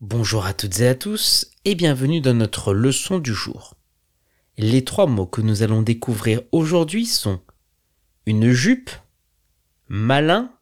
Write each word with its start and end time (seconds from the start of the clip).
Bonjour 0.00 0.46
à 0.46 0.54
toutes 0.54 0.80
et 0.80 0.88
à 0.88 0.94
tous 0.94 1.50
et 1.66 1.74
bienvenue 1.74 2.22
dans 2.22 2.32
notre 2.32 2.72
leçon 2.72 3.18
du 3.18 3.34
jour. 3.34 3.74
Les 4.56 4.82
trois 4.82 5.06
mots 5.06 5.26
que 5.26 5.42
nous 5.42 5.62
allons 5.62 5.82
découvrir 5.82 6.40
aujourd'hui 6.52 7.04
sont 7.04 7.42
une 8.24 8.50
jupe, 8.50 8.88
malin 9.88 10.54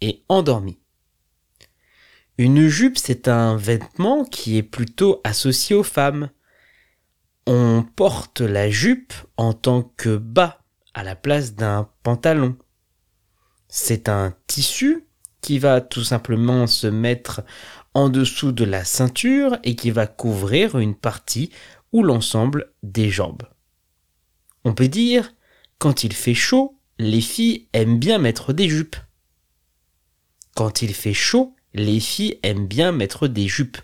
et 0.00 0.22
endormi. 0.28 0.78
Une 2.38 2.68
jupe, 2.68 2.96
c'est 2.96 3.26
un 3.26 3.56
vêtement 3.56 4.24
qui 4.24 4.56
est 4.56 4.62
plutôt 4.62 5.20
associé 5.24 5.74
aux 5.74 5.82
femmes. 5.82 6.30
On 7.44 7.84
porte 7.96 8.40
la 8.40 8.70
jupe 8.70 9.14
en 9.36 9.52
tant 9.52 9.82
que 9.82 10.16
bas 10.16 10.60
à 10.94 11.02
la 11.02 11.16
place 11.16 11.56
d'un 11.56 11.90
pantalon. 12.04 12.56
C'est 13.66 14.08
un 14.08 14.32
tissu 14.46 15.08
qui 15.40 15.58
va 15.58 15.80
tout 15.80 16.02
simplement 16.02 16.66
se 16.66 16.86
mettre 16.86 17.42
en 17.96 18.10
dessous 18.10 18.52
de 18.52 18.66
la 18.66 18.84
ceinture 18.84 19.56
et 19.64 19.74
qui 19.74 19.90
va 19.90 20.06
couvrir 20.06 20.78
une 20.78 20.94
partie 20.94 21.48
ou 21.92 22.02
l'ensemble 22.02 22.70
des 22.82 23.08
jambes. 23.08 23.44
On 24.64 24.74
peut 24.74 24.88
dire, 24.88 25.32
quand 25.78 26.04
il 26.04 26.12
fait 26.12 26.34
chaud, 26.34 26.78
les 26.98 27.22
filles 27.22 27.68
aiment 27.72 27.98
bien 27.98 28.18
mettre 28.18 28.52
des 28.52 28.68
jupes. 28.68 28.96
Quand 30.54 30.82
il 30.82 30.92
fait 30.92 31.14
chaud, 31.14 31.56
les 31.72 31.98
filles 31.98 32.38
aiment 32.42 32.66
bien 32.66 32.92
mettre 32.92 33.28
des 33.28 33.48
jupes. 33.48 33.78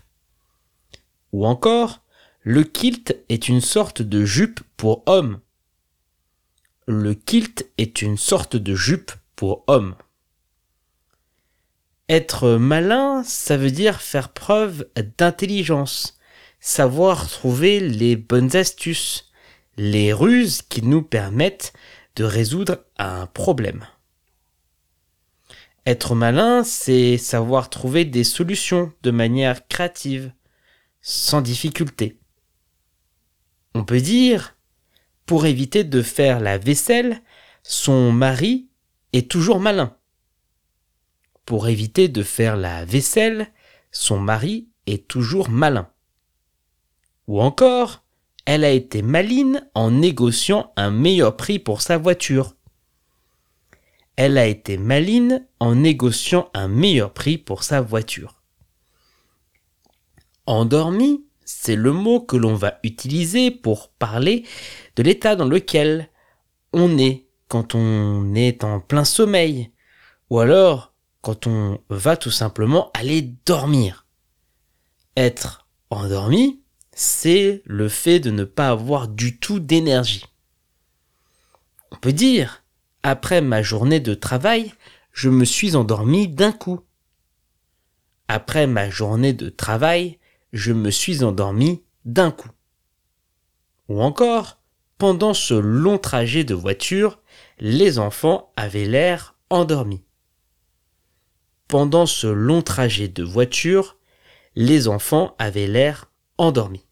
Ou 1.31 1.47
encore, 1.47 2.03
le 2.41 2.63
kilt 2.63 3.17
est 3.29 3.47
une 3.47 3.61
sorte 3.61 4.03
de 4.03 4.25
jupe 4.25 4.59
pour 4.77 5.01
hommes. 5.07 5.39
Le 6.85 7.15
kilt 7.15 7.65
est 7.79 8.03
une 8.03 8.17
sorte 8.17 8.57
de 8.57 8.75
jupe 8.75 9.11
pour 9.35 9.63
hommes. 9.65 9.95
Être 12.09 12.49
malin, 12.57 13.23
ça 13.23 13.55
veut 13.55 13.71
dire 13.71 14.01
faire 14.01 14.33
preuve 14.33 14.89
d'intelligence, 15.17 16.17
savoir 16.59 17.29
trouver 17.29 17.79
les 17.79 18.17
bonnes 18.17 18.57
astuces, 18.57 19.31
les 19.77 20.11
ruses 20.11 20.61
qui 20.61 20.81
nous 20.81 21.01
permettent 21.01 21.71
de 22.17 22.25
résoudre 22.25 22.85
un 22.97 23.25
problème. 23.27 23.87
Être 25.85 26.13
malin, 26.13 26.63
c'est 26.63 27.17
savoir 27.17 27.69
trouver 27.69 28.03
des 28.03 28.25
solutions 28.25 28.91
de 29.03 29.11
manière 29.11 29.67
créative, 29.67 30.33
sans 31.01 31.41
difficulté. 31.41 32.19
On 33.75 33.85
peut 33.85 34.01
dire, 34.01 34.57
pour 35.25 35.45
éviter 35.45 35.85
de 35.85 36.01
faire 36.01 36.41
la 36.41 36.57
vaisselle, 36.57 37.21
son 37.63 38.11
mari 38.11 38.69
est 39.13 39.31
toujours 39.31 39.61
malin. 39.61 39.97
Pour 41.45 41.67
éviter 41.67 42.07
de 42.07 42.23
faire 42.23 42.55
la 42.55 42.85
vaisselle, 42.85 43.51
son 43.91 44.19
mari 44.19 44.69
est 44.87 45.07
toujours 45.07 45.49
malin. 45.49 45.89
Ou 47.27 47.41
encore, 47.41 48.03
elle 48.45 48.63
a 48.63 48.71
été 48.71 49.01
maline 49.01 49.69
en 49.73 49.91
négociant 49.91 50.71
un 50.75 50.91
meilleur 50.91 51.37
prix 51.37 51.59
pour 51.59 51.81
sa 51.81 51.97
voiture. 51.97 52.55
Elle 54.15 54.37
a 54.37 54.45
été 54.45 54.77
maline 54.77 55.47
en 55.59 55.75
négociant 55.75 56.49
un 56.53 56.67
meilleur 56.67 57.13
prix 57.13 57.37
pour 57.37 57.63
sa 57.63 57.81
voiture. 57.81 58.41
Endormi, 60.45 61.25
c'est 61.45 61.75
le 61.75 61.91
mot 61.91 62.19
que 62.19 62.35
l'on 62.35 62.53
va 62.53 62.79
utiliser 62.83 63.49
pour 63.49 63.89
parler 63.89 64.45
de 64.95 65.03
l'état 65.03 65.35
dans 65.35 65.47
lequel 65.47 66.09
on 66.73 66.97
est 66.97 67.27
quand 67.47 67.75
on 67.75 68.33
est 68.35 68.63
en 68.63 68.79
plein 68.79 69.05
sommeil, 69.05 69.71
ou 70.29 70.39
alors 70.39 70.92
quand 71.23 71.47
on 71.47 71.79
va 71.89 72.17
tout 72.17 72.31
simplement 72.31 72.91
aller 72.93 73.21
dormir. 73.45 74.05
Être 75.15 75.65
endormi, 75.89 76.61
c'est 76.91 77.63
le 77.65 77.87
fait 77.87 78.19
de 78.19 78.29
ne 78.29 78.43
pas 78.43 78.69
avoir 78.69 79.07
du 79.07 79.39
tout 79.39 79.59
d'énergie. 79.59 80.25
On 81.91 81.95
peut 81.95 82.11
dire, 82.11 82.63
après 83.03 83.41
ma 83.41 83.63
journée 83.63 84.01
de 84.01 84.13
travail, 84.13 84.73
je 85.13 85.29
me 85.29 85.45
suis 85.45 85.77
endormi 85.77 86.27
d'un 86.27 86.51
coup. 86.51 86.81
Après 88.27 88.67
ma 88.67 88.89
journée 88.89 89.31
de 89.31 89.49
travail, 89.49 90.19
je 90.51 90.73
me 90.73 90.91
suis 90.91 91.23
endormi 91.23 91.83
d'un 92.03 92.31
coup. 92.31 92.51
Ou 93.87 94.01
encore, 94.01 94.61
pendant 94.97 95.33
ce 95.33 95.53
long 95.53 95.97
trajet 95.97 96.43
de 96.43 96.53
voiture, 96.53 97.21
les 97.59 97.97
enfants 97.97 98.51
avaient 98.57 98.87
l'air 98.87 99.35
endormis 99.49 100.03
pendant 101.73 102.05
ce 102.05 102.27
long 102.27 102.61
trajet 102.61 103.07
de 103.07 103.23
voiture, 103.23 103.97
les 104.55 104.87
enfants 104.87 105.33
avaient 105.39 105.65
l'air 105.65 106.11
endormis. 106.37 106.85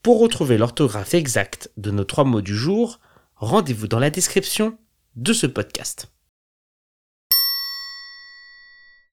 Pour 0.00 0.18
retrouver 0.18 0.56
l'orthographe 0.56 1.12
exacte 1.12 1.70
de 1.76 1.90
nos 1.90 2.04
trois 2.04 2.24
mots 2.24 2.40
du 2.40 2.56
jour, 2.56 2.98
rendez-vous 3.34 3.86
dans 3.86 3.98
la 3.98 4.08
description 4.08 4.78
de 5.14 5.34
ce 5.34 5.46
podcast. 5.46 6.10